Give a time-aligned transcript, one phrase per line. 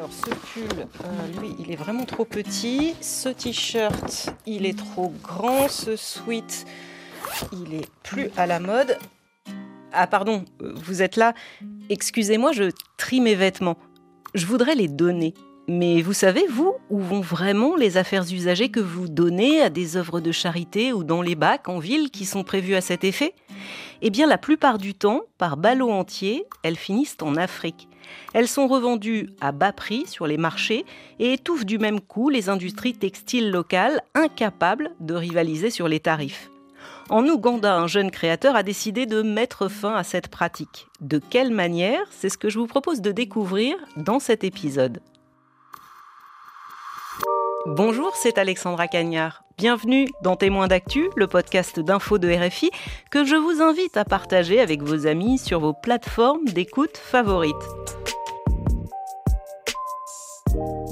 [0.00, 2.94] Alors ce pull, euh, lui, il est vraiment trop petit.
[3.02, 5.68] Ce t-shirt, il est trop grand.
[5.68, 6.64] Ce sweat,
[7.52, 8.96] il est plus à la mode.
[9.92, 11.34] Ah pardon, euh, vous êtes là.
[11.90, 13.76] Excusez-moi, je trie mes vêtements.
[14.32, 15.34] Je voudrais les donner.
[15.68, 19.98] Mais vous savez, vous, où vont vraiment les affaires usagées que vous donnez à des
[19.98, 23.34] œuvres de charité ou dans les bacs en ville qui sont prévus à cet effet?
[24.00, 27.89] Eh bien, la plupart du temps, par ballot entier, elles finissent en Afrique.
[28.32, 30.84] Elles sont revendues à bas prix sur les marchés
[31.18, 36.50] et étouffent du même coup les industries textiles locales incapables de rivaliser sur les tarifs.
[37.08, 40.86] En Ouganda, un jeune créateur a décidé de mettre fin à cette pratique.
[41.00, 45.00] De quelle manière C'est ce que je vous propose de découvrir dans cet épisode.
[47.66, 49.42] Bonjour, c'est Alexandra Cagnard.
[49.58, 52.70] Bienvenue dans Témoins d'actu, le podcast d'info de RFI
[53.10, 57.54] que je vous invite à partager avec vos amis sur vos plateformes d'écoute favorites.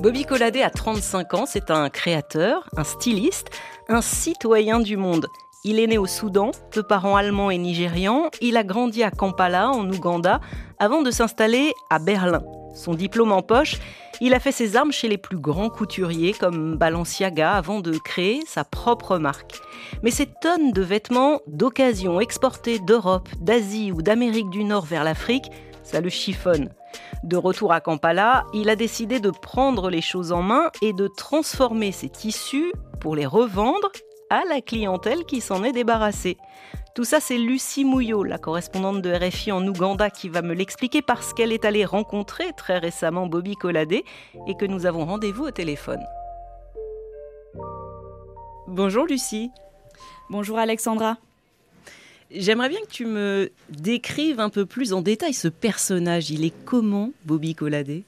[0.01, 3.48] Bobby Colladé a 35 ans, c'est un créateur, un styliste,
[3.89, 5.27] un citoyen du monde.
[5.64, 8.31] Il est né au Soudan, de parents allemands et nigérians.
[8.41, 10.41] Il a grandi à Kampala, en Ouganda,
[10.78, 12.45] avant de s'installer à Berlin.
[12.75, 13.78] Son diplôme en poche,
[14.20, 18.42] il a fait ses armes chez les plus grands couturiers comme Balenciaga avant de créer
[18.47, 19.61] sa propre marque.
[20.05, 25.51] Mais ces tonnes de vêtements d'occasion exportés d'Europe, d'Asie ou d'Amérique du Nord vers l'Afrique,
[25.83, 26.70] ça le chiffonne.
[27.25, 31.08] De retour à Kampala, il a décidé de prendre les choses en main et de
[31.08, 33.91] transformer ces tissus pour les revendre
[34.30, 36.36] à la clientèle qui s'en est débarrassée.
[36.95, 41.00] Tout ça, c'est Lucie Mouillot, la correspondante de RFI en Ouganda, qui va me l'expliquer
[41.00, 44.05] parce qu'elle est allée rencontrer très récemment Bobby Colladé
[44.47, 46.05] et que nous avons rendez-vous au téléphone.
[48.67, 49.50] Bonjour Lucie.
[50.28, 51.19] Bonjour Alexandra.
[52.31, 56.31] J'aimerais bien que tu me décrives un peu plus en détail ce personnage.
[56.31, 58.05] Il est comment, Bobby Colladé?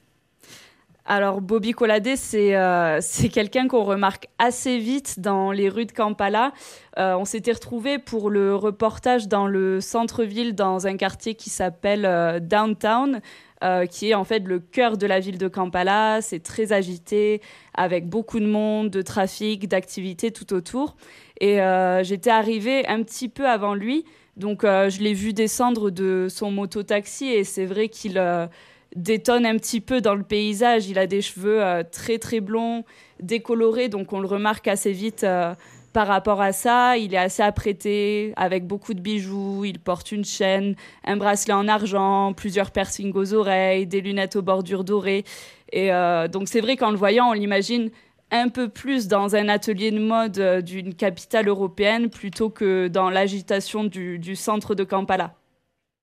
[1.06, 6.52] Alors Bobby Colladé, euh, c'est quelqu'un qu'on remarque assez vite dans les rues de Kampala.
[6.98, 12.04] Euh, on s'était retrouvé pour le reportage dans le centre-ville, dans un quartier qui s'appelle
[12.04, 13.20] euh, Downtown,
[13.90, 16.22] qui est en fait le cœur de la ville de Kampala.
[16.22, 17.42] C'est très agité,
[17.74, 20.96] avec beaucoup de monde, de trafic, d'activités tout autour.
[21.40, 21.58] Et
[22.02, 24.04] j'étais arrivée un petit peu avant lui.
[24.36, 28.18] Donc je l'ai vu descendre de son moto-taxi et c'est vrai qu'il
[28.96, 30.88] détonne un petit peu dans le paysage.
[30.88, 32.84] Il a des cheveux euh, très très blonds,
[33.20, 35.54] décolorés, donc on le remarque assez vite euh,
[35.92, 36.96] par rapport à ça.
[36.96, 39.64] Il est assez apprêté, avec beaucoup de bijoux.
[39.64, 40.74] Il porte une chaîne,
[41.04, 45.24] un bracelet en argent, plusieurs piercings aux oreilles, des lunettes aux bordures dorées.
[45.72, 47.90] Et euh, donc c'est vrai qu'en le voyant, on l'imagine
[48.30, 53.84] un peu plus dans un atelier de mode d'une capitale européenne plutôt que dans l'agitation
[53.84, 55.34] du centre de Kampala.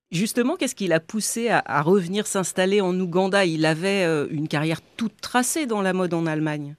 [0.10, 3.44] Justement, qu'est-ce qui l'a poussé à, revenir s'installer en Ouganda?
[3.44, 6.76] Il avait euh, une carrière toute tracée dans la mode en Allemagne.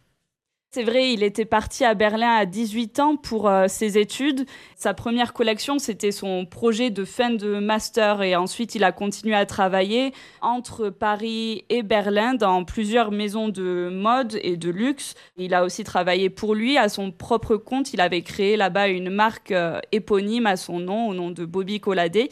[0.71, 4.45] C'est vrai, il était parti à Berlin à 18 ans pour euh, ses études.
[4.77, 9.34] Sa première collection, c'était son projet de fin de master et ensuite il a continué
[9.34, 10.12] à travailler
[10.43, 15.15] entre Paris et Berlin dans plusieurs maisons de mode et de luxe.
[15.39, 17.95] Il a aussi travaillé pour lui à son propre compte.
[17.95, 21.81] Il avait créé là-bas une marque euh, éponyme à son nom, au nom de Bobby
[21.81, 22.29] Colladé.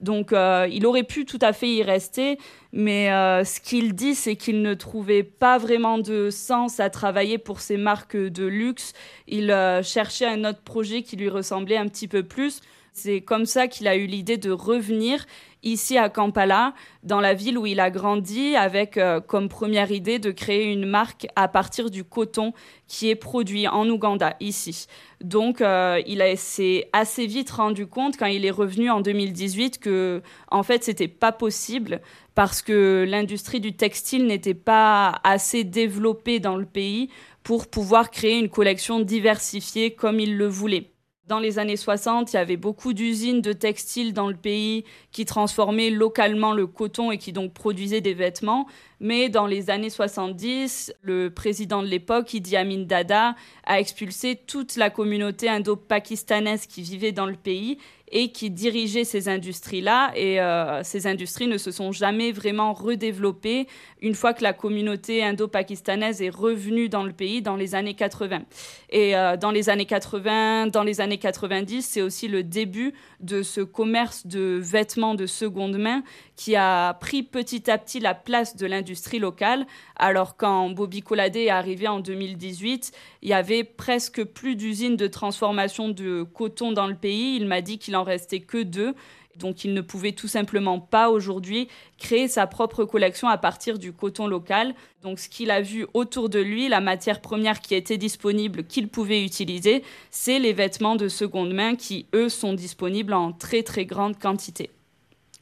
[0.00, 2.38] Donc euh, il aurait pu tout à fait y rester,
[2.72, 7.38] mais euh, ce qu'il dit, c'est qu'il ne trouvait pas vraiment de sens à travailler
[7.38, 8.92] pour ces marques de luxe.
[9.26, 12.60] Il euh, cherchait un autre projet qui lui ressemblait un petit peu plus.
[12.92, 15.24] C'est comme ça qu'il a eu l'idée de revenir
[15.62, 18.98] ici à Kampala, dans la ville où il a grandi, avec
[19.28, 22.52] comme première idée de créer une marque à partir du coton
[22.88, 24.86] qui est produit en Ouganda, ici.
[25.22, 30.22] Donc, euh, il s'est assez vite rendu compte quand il est revenu en 2018 que,
[30.50, 32.00] en fait, c'était pas possible
[32.40, 37.10] parce que l'industrie du textile n'était pas assez développée dans le pays
[37.42, 40.90] pour pouvoir créer une collection diversifiée comme il le voulait.
[41.26, 45.26] Dans les années 60, il y avait beaucoup d'usines de textiles dans le pays qui
[45.26, 48.66] transformaient localement le coton et qui donc produisaient des vêtements.
[49.00, 54.76] Mais dans les années 70, le président de l'époque, Idi Amin Dada, a expulsé toute
[54.76, 57.78] la communauté indo-pakistanaise qui vivait dans le pays
[58.12, 60.12] et qui dirigeait ces industries-là.
[60.16, 63.68] Et euh, ces industries ne se sont jamais vraiment redéveloppées
[64.02, 68.42] une fois que la communauté indo-pakistanaise est revenue dans le pays dans les années 80.
[68.90, 73.42] Et euh, dans les années 80, dans les années 90, c'est aussi le début de
[73.42, 76.02] ce commerce de vêtements de seconde main
[76.36, 79.66] qui a pris petit à petit la place de l'industrie locale.
[79.96, 82.92] Alors quand Bobby Colladé est arrivé en 2018,
[83.22, 87.36] il y avait presque plus d'usines de transformation de coton dans le pays.
[87.36, 88.94] Il m'a dit qu'il en restait que deux.
[89.36, 93.92] Donc il ne pouvait tout simplement pas aujourd'hui créer sa propre collection à partir du
[93.92, 94.74] coton local.
[95.02, 98.88] Donc ce qu'il a vu autour de lui, la matière première qui était disponible, qu'il
[98.88, 103.86] pouvait utiliser, c'est les vêtements de seconde main qui, eux, sont disponibles en très très
[103.86, 104.70] grande quantité.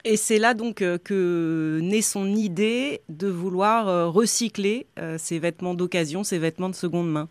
[0.05, 4.87] Et c'est là donc euh, que naît son idée de vouloir euh, recycler
[5.19, 7.29] ces vêtements d'occasion, ces vêtements de seconde main.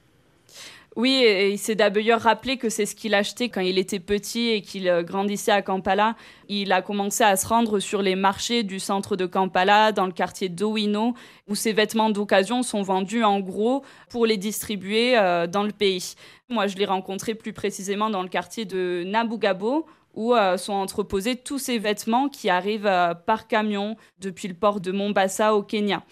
[0.97, 4.49] Oui, et il s'est d'ailleurs rappelé que c'est ce qu'il achetait quand il était petit
[4.49, 6.15] et qu'il euh, grandissait à Kampala.
[6.49, 10.11] Il a commencé à se rendre sur les marchés du centre de Kampala, dans le
[10.11, 11.13] quartier d'Owino,
[11.47, 16.15] où ses vêtements d'occasion sont vendus en gros pour les distribuer euh, dans le pays.
[16.49, 19.85] Moi, je l'ai rencontré plus précisément dans le quartier de Nabugabo,
[20.17, 24.91] où euh, sont entreposés tous ces vêtements qui arrivent par camion depuis le port de
[24.91, 26.03] Mombasa au Kenya.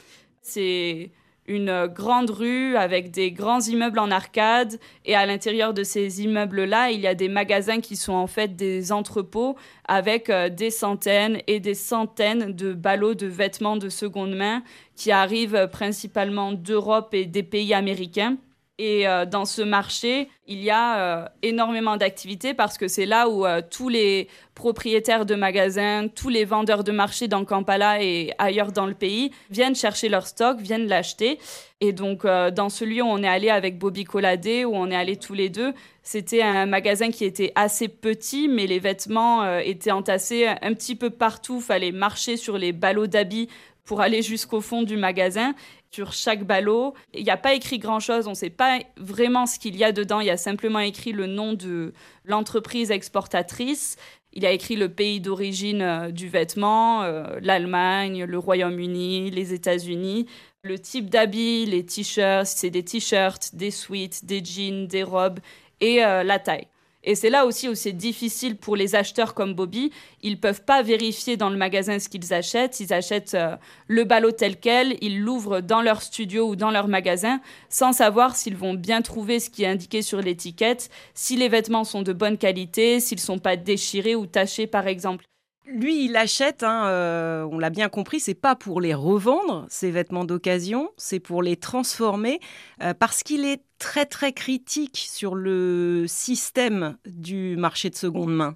[0.41, 1.11] C'est
[1.47, 6.91] une grande rue avec des grands immeubles en arcade et à l'intérieur de ces immeubles-là,
[6.91, 9.55] il y a des magasins qui sont en fait des entrepôts
[9.87, 14.63] avec euh, des centaines et des centaines de ballots de vêtements de seconde main
[14.95, 18.37] qui arrivent principalement d'Europe et des pays américains.
[18.77, 23.29] Et euh, dans ce marché, il y a euh, énormément d'activités parce que c'est là
[23.29, 28.33] où euh, tous les propriétaires de magasins, tous les vendeurs de marché dans Kampala et
[28.37, 31.39] ailleurs dans le pays viennent chercher leur stock, viennent l'acheter.
[31.79, 35.17] Et donc, dans celui où on est allé avec Bobby Colade, où on est allé
[35.17, 35.73] tous les deux,
[36.03, 41.09] c'était un magasin qui était assez petit, mais les vêtements étaient entassés un petit peu
[41.09, 41.59] partout.
[41.59, 43.49] Fallait marcher sur les ballots d'habits
[43.85, 45.53] pour aller jusqu'au fond du magasin
[45.91, 46.93] sur chaque ballot.
[47.13, 49.91] Il n'y a pas écrit grand-chose, on ne sait pas vraiment ce qu'il y a
[49.91, 51.93] dedans, il y a simplement écrit le nom de
[52.25, 53.95] l'entreprise exportatrice.
[54.33, 60.25] Il a écrit le pays d'origine euh, du vêtement, euh, l'Allemagne, le Royaume-Uni, les États-Unis.
[60.61, 65.39] Le type d'habits, les t-shirts, c'est des t-shirts, des suites, des jeans, des robes
[65.79, 66.67] et euh, la taille.
[67.05, 69.91] Et c'est là aussi où c'est difficile pour les acheteurs comme Bobby.
[70.21, 72.79] Ils peuvent pas vérifier dans le magasin ce qu'ils achètent.
[72.79, 73.55] Ils achètent euh,
[73.87, 78.35] le ballot tel quel, ils l'ouvrent dans leur studio ou dans leur magasin sans savoir
[78.35, 82.13] s'ils vont bien trouver ce qui est indiqué sur l'étiquette, si les vêtements sont de
[82.13, 85.25] bonne qualité, s'ils sont pas déchirés ou tachés par exemple.
[85.67, 89.89] Lui, il achète, hein, euh, on l'a bien compris, c'est pas pour les revendre, ces
[89.89, 92.39] vêtements d'occasion, c'est pour les transformer,
[92.83, 98.55] euh, parce qu'il est très très critique sur le système du marché de seconde main.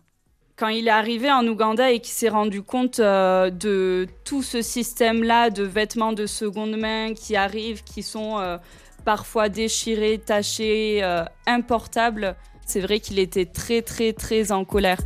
[0.56, 4.62] Quand il est arrivé en Ouganda et qu'il s'est rendu compte euh, de tout ce
[4.62, 8.60] système-là de vêtements de seconde main qui arrivent, qui sont
[9.06, 11.02] parfois déchirés, tachés,
[11.48, 15.00] importables, c'est vrai qu'il était très très très en colère.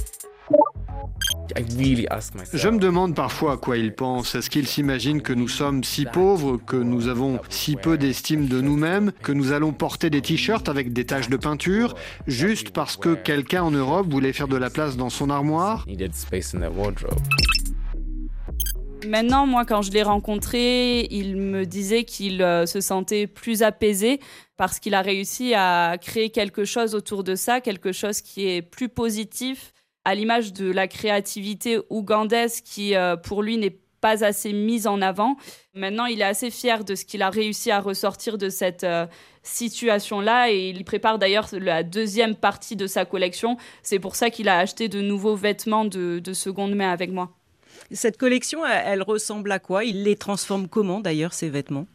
[2.54, 4.36] Je me demande parfois à quoi il pense.
[4.36, 8.62] Est-ce qu'il s'imagine que nous sommes si pauvres, que nous avons si peu d'estime de
[8.62, 11.96] nous-mêmes, que nous allons porter des t-shirts avec des taches de peinture,
[12.28, 15.86] juste parce que quelqu'un en Europe voulait faire de la place dans son armoire?
[19.08, 24.20] Maintenant, moi, quand je l'ai rencontré, il me disait qu'il euh, se sentait plus apaisé
[24.56, 28.62] parce qu'il a réussi à créer quelque chose autour de ça, quelque chose qui est
[28.62, 29.73] plus positif,
[30.06, 35.02] à l'image de la créativité ougandaise qui, euh, pour lui, n'est pas assez mise en
[35.02, 35.38] avant.
[35.74, 39.08] Maintenant, il est assez fier de ce qu'il a réussi à ressortir de cette euh,
[39.44, 43.56] situation-là et il prépare d'ailleurs la deuxième partie de sa collection.
[43.82, 47.32] C'est pour ça qu'il a acheté de nouveaux vêtements de, seconde main avec moi.
[47.92, 49.86] Cette collection, elle, ressemble à quoi?
[49.86, 51.88] Il les transforme comment d'ailleurs, ces vêtements?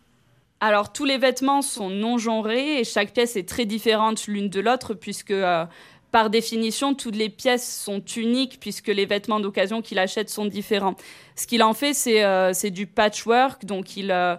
[0.60, 4.60] Alors tous les vêtements sont non genrés et chaque pièce est très différente l'une de
[4.60, 5.66] l'autre puisque euh,
[6.10, 10.94] par définition, toutes les pièces sont uniques puisque les vêtements d'occasion qu'il achète sont différents.
[11.36, 14.36] Ce qu'il en fait, c'est euh, du patchwork, donc il euh,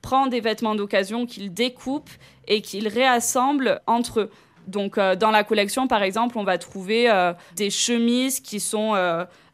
[0.00, 2.10] prend des vêtements d'occasion qu'il découpe
[2.46, 4.30] et qu'il réassemble entre eux.
[4.68, 7.10] Donc euh, dans la collection, par exemple, on va trouver
[7.56, 8.94] des chemises qui sont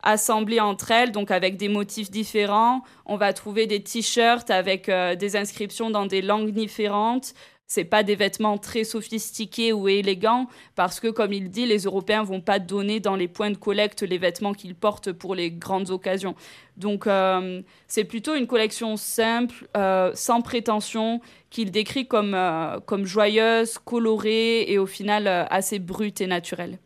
[0.03, 2.83] assemblées entre elles, donc avec des motifs différents.
[3.07, 7.33] On va trouver des t-shirts avec des inscriptions dans des langues différentes
[7.67, 12.23] c'est pas des vêtements très sophistiqués ou élégants parce que comme il dit les Européens
[12.23, 15.91] vont pas donner dans les points de collecte les vêtements qu'ils portent pour les grandes
[15.91, 16.35] occasions.
[16.77, 23.07] Donc euh, c'est plutôt une collection simple, euh, sans prétention, qu'il décrit comme, euh, comme
[23.07, 26.79] joyeuse, colorée et au final assez brute et naturelle.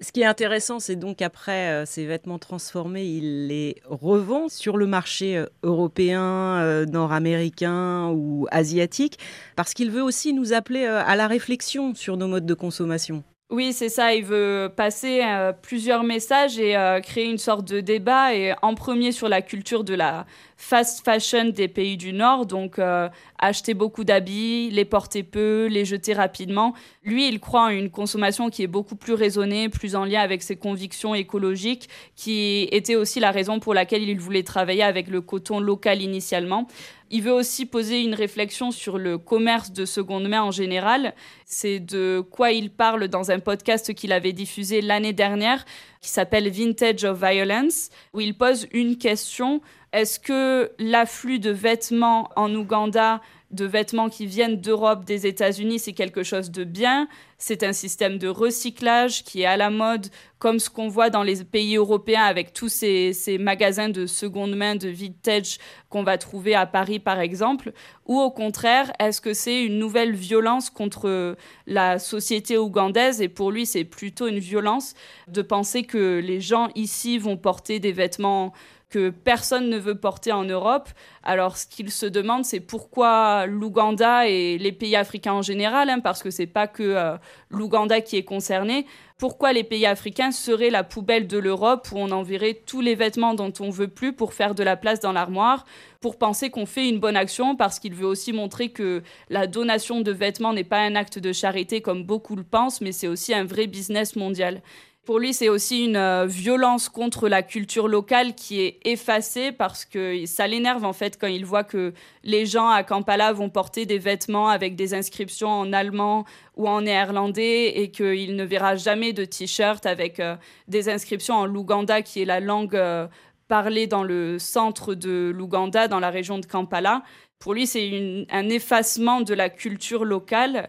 [0.00, 4.76] Ce qui est intéressant, c'est donc après euh, ces vêtements transformés, il les revend sur
[4.76, 6.22] le marché euh, européen,
[6.60, 9.18] euh, nord-américain ou asiatique,
[9.56, 13.24] parce qu'il veut aussi nous appeler à la réflexion sur nos modes de consommation.
[13.50, 14.14] Oui, c'est ça.
[14.14, 15.22] Il veut passer
[15.62, 18.34] plusieurs messages et créer une sorte de débat.
[18.34, 20.26] Et en premier sur la culture de la
[20.58, 25.84] fast fashion des pays du Nord, donc euh, acheter beaucoup d'habits, les porter peu, les
[25.84, 26.74] jeter rapidement.
[27.04, 30.42] Lui, il croit en une consommation qui est beaucoup plus raisonnée, plus en lien avec
[30.42, 35.20] ses convictions écologiques, qui était aussi la raison pour laquelle il voulait travailler avec le
[35.20, 36.66] coton local initialement.
[37.10, 41.14] Il veut aussi poser une réflexion sur le commerce de seconde main en général.
[41.46, 45.64] C'est de quoi il parle dans un podcast qu'il avait diffusé l'année dernière,
[46.00, 49.62] qui s'appelle Vintage of Violence, où il pose une question.
[49.92, 55.94] Est-ce que l'afflux de vêtements en Ouganda de vêtements qui viennent d'Europe, des États-Unis, c'est
[55.94, 57.08] quelque chose de bien.
[57.38, 61.22] C'est un système de recyclage qui est à la mode, comme ce qu'on voit dans
[61.22, 66.54] les pays européens avec tous ces, magasins de seconde main, de vintage qu'on va trouver
[66.54, 67.72] à Paris, par exemple.
[68.04, 71.36] Ou au contraire, est-ce que c'est une nouvelle violence contre
[71.66, 73.22] la société ougandaise?
[73.22, 74.94] Et pour lui, c'est plutôt une violence
[75.28, 78.52] de penser que les gens ici vont porter des vêtements
[78.88, 80.88] que personne ne veut porter en Europe.
[81.22, 86.00] Alors, ce qu'il se demande, c'est pourquoi l'Ouganda et les pays africains en général, hein,
[86.00, 87.16] parce que c'est pas que euh,
[87.50, 88.86] l'Ouganda qui est concerné,
[89.18, 93.34] pourquoi les pays africains seraient la poubelle de l'Europe où on enverrait tous les vêtements
[93.34, 95.66] dont on veut plus pour faire de la place dans l'armoire,
[96.00, 100.00] pour penser qu'on fait une bonne action, parce qu'il veut aussi montrer que la donation
[100.00, 103.34] de vêtements n'est pas un acte de charité comme beaucoup le pensent, mais c'est aussi
[103.34, 104.62] un vrai business mondial.
[105.08, 109.86] Pour lui, c'est aussi une euh, violence contre la culture locale qui est effacée parce
[109.86, 113.86] que ça l'énerve en fait quand il voit que les gens à Kampala vont porter
[113.86, 116.26] des vêtements avec des inscriptions en allemand
[116.58, 120.36] ou en néerlandais et qu'il ne verra jamais de t-shirt avec euh,
[120.68, 123.06] des inscriptions en Luganda qui est la langue euh,
[123.48, 127.02] parlée dans le centre de l'Ouganda, dans la région de Kampala.
[127.38, 130.68] Pour lui, c'est un effacement de la culture locale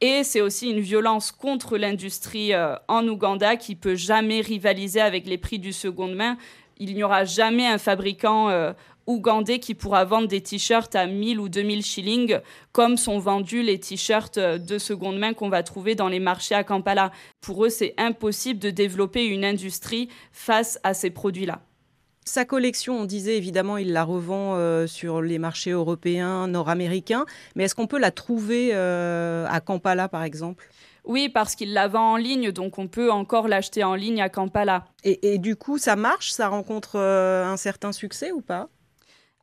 [0.00, 5.26] et c'est aussi une violence contre l'industrie euh, en Ouganda qui peut jamais rivaliser avec
[5.26, 6.38] les prix du seconde main.
[6.78, 8.72] Il n'y aura jamais un fabricant euh,
[9.06, 12.38] ougandais qui pourra vendre des t-shirts à 1000 ou 2000 shillings,
[12.72, 16.54] comme sont vendus les t-shirts euh, de seconde main qu'on va trouver dans les marchés
[16.54, 17.12] à Kampala.
[17.42, 21.60] Pour eux, c'est impossible de développer une industrie face à ces produits-là.
[22.24, 27.24] Sa collection, on disait évidemment, il la revend euh, sur les marchés européens, nord-américains,
[27.56, 30.68] mais est-ce qu'on peut la trouver euh, à Kampala par exemple?
[31.04, 34.28] Oui, parce qu'il la vend en ligne, donc on peut encore l'acheter en ligne à
[34.28, 34.84] Kampala.
[35.02, 36.30] Et, du coup, ça marche?
[36.30, 38.68] Ça rencontre euh, un certain succès ou pas?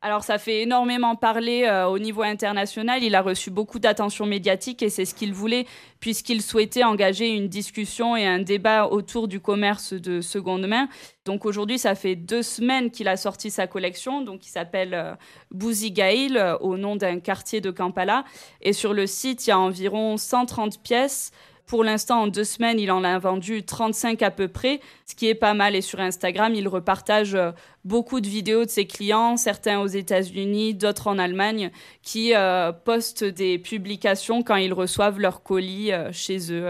[0.00, 4.80] Alors ça fait énormément parler euh, au niveau international, il a reçu beaucoup d'attention médiatique
[4.82, 5.66] et c'est ce qu'il voulait
[5.98, 10.88] puisqu'il souhaitait engager une discussion et un débat autour du commerce de seconde main.
[11.24, 15.14] Donc aujourd'hui ça fait deux semaines qu'il a sorti sa collection, donc il s'appelle euh,
[15.50, 18.24] Bouzigail euh, au nom d'un quartier de Kampala.
[18.62, 21.32] Et sur le site il y a environ 130 pièces
[21.68, 25.28] pour l'instant, en deux semaines, il en a vendu 35 à peu près, ce qui
[25.28, 25.76] est pas mal.
[25.76, 27.52] Et sur Instagram, il repartage euh,
[27.84, 31.70] beaucoup de vidéos de ses clients, certains aux États-Unis, d'autres en Allemagne,
[32.02, 36.66] qui euh, postent des publications quand ils reçoivent leurs colis euh, chez eux.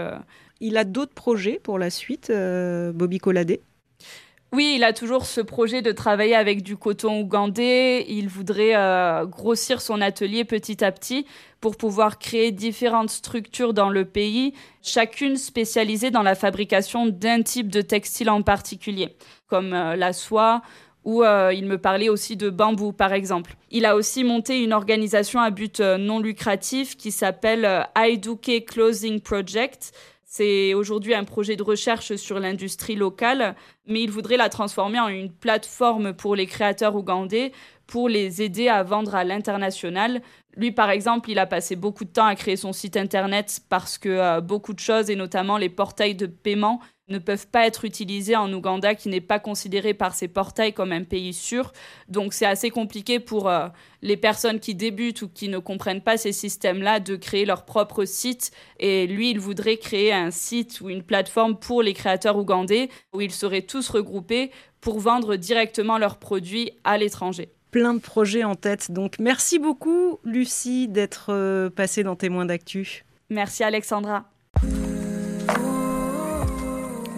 [0.59, 3.61] Il a d'autres projets pour la suite, Bobby Colladé?
[4.51, 8.05] Oui, il a toujours ce projet de travailler avec du coton ougandais.
[8.09, 11.27] Il voudrait euh, grossir son atelier petit à petit
[11.61, 17.69] pour pouvoir créer différentes structures dans le pays, chacune spécialisée dans la fabrication d'un type
[17.69, 19.15] de textile en particulier,
[19.47, 20.61] comme euh, la soie
[21.05, 23.55] ou euh, il me parlait aussi de bambou, par exemple.
[23.71, 29.93] Il a aussi monté une organisation à but non lucratif qui s'appelle Aiduke Closing Project,
[30.31, 33.55] c'est aujourd'hui un projet de recherche sur l'industrie locale,
[33.87, 37.51] mais il voudrait la transformer en une plateforme pour les créateurs ougandais
[37.87, 40.21] pour les aider à vendre à l'international.
[40.55, 43.97] Lui, par exemple, il a passé beaucoup de temps à créer son site internet parce
[43.97, 47.85] que euh, beaucoup de choses, et notamment les portails de paiement, ne peuvent pas être
[47.85, 51.71] utilisés en Ouganda, qui n'est pas considéré par ces portails comme un pays sûr.
[52.07, 53.67] Donc c'est assez compliqué pour euh,
[54.01, 58.05] les personnes qui débutent ou qui ne comprennent pas ces systèmes-là de créer leur propre
[58.05, 58.51] site.
[58.79, 63.21] Et lui, il voudrait créer un site ou une plateforme pour les créateurs ougandais, où
[63.21, 64.51] ils seraient tous regroupés
[64.81, 68.91] pour vendre directement leurs produits à l'étranger plein de projets en tête.
[68.91, 73.05] Donc merci beaucoup Lucie d'être euh, passée dans Témoins d'actu.
[73.29, 74.25] Merci Alexandra.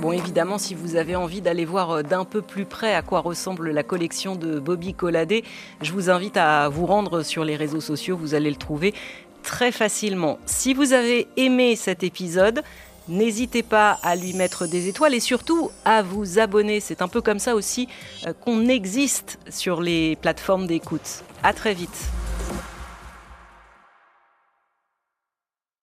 [0.01, 3.20] Bon, évidemment, si vous avez envie d'aller voir euh, d'un peu plus près à quoi
[3.20, 5.43] ressemble la collection de Bobby Colladé,
[5.84, 8.96] je vous invite à vous rendre sur les réseaux sociaux, vous allez le trouver
[9.43, 10.39] très facilement.
[10.48, 12.63] Si vous avez aimé cet épisode,
[13.08, 16.79] N'hésitez pas à lui mettre des étoiles et surtout à vous abonner.
[16.79, 17.88] C'est un peu comme ça aussi
[18.25, 21.24] euh, qu'on existe sur les plateformes d'écoute.
[21.43, 22.12] À très vite.